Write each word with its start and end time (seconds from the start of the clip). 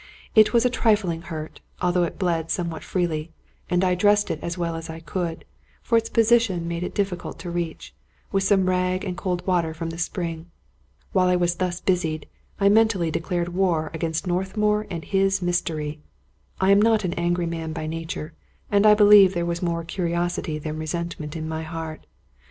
It 0.33 0.51
was 0.51 0.65
a 0.65 0.69
trifling 0.71 1.21
hurt, 1.21 1.61
although 1.79 2.01
it 2.05 2.17
bled 2.17 2.49
somewhat 2.49 2.83
freely, 2.83 3.29
and 3.69 3.83
I 3.83 3.93
dressed 3.93 4.31
it 4.31 4.39
as 4.41 4.57
well 4.57 4.73
as 4.75 4.89
I 4.89 4.99
could 4.99 5.45
(for 5.83 5.95
its 5.95 6.09
position 6.09 6.67
made 6.67 6.81
it 6.81 6.95
diffi 6.95 7.19
cult 7.19 7.37
to 7.37 7.51
reach) 7.51 7.93
with 8.31 8.41
some 8.43 8.65
rag 8.67 9.05
and 9.05 9.15
cold 9.15 9.45
water 9.45 9.75
from 9.75 9.91
the 9.91 9.99
spring. 9.99 10.47
While 11.11 11.27
I 11.27 11.35
was 11.35 11.53
thus 11.57 11.79
busied, 11.79 12.27
I 12.59 12.67
mentally 12.67 13.11
declared 13.11 13.49
war 13.53 13.91
against 13.93 14.25
Northmour 14.25 14.87
and 14.89 15.05
his 15.05 15.39
mystery. 15.43 15.99
I 16.59 16.71
am 16.71 16.81
not 16.81 17.03
an 17.03 17.13
angry 17.13 17.45
man 17.45 17.71
by 17.71 17.85
nature, 17.85 18.33
and 18.71 18.87
I 18.87 18.95
believe 18.95 19.35
there 19.35 19.45
was 19.45 19.61
more 19.61 19.83
curiosity 19.83 20.57
than 20.57 20.79
resentment 20.79 21.35
in 21.35 21.47
my 21.47 21.61
heart. 21.61 22.07